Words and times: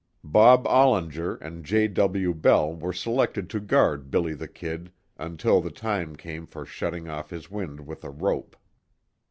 Bob 0.23 0.65
Ollinger 0.65 1.35
and 1.43 1.63
J. 1.63 1.87
W. 1.87 2.33
Bell 2.33 2.73
were 2.73 2.91
selected 2.91 3.51
to 3.51 3.59
guard 3.59 4.09
"Billy 4.09 4.33
the 4.33 4.47
Kid" 4.47 4.91
until 5.19 5.61
the 5.61 5.69
time 5.69 6.15
came 6.15 6.47
for 6.47 6.65
shutting 6.65 7.07
off 7.07 7.29
his 7.29 7.51
wind 7.51 7.85
with 7.85 8.03
a 8.03 8.09
rope. 8.09 8.55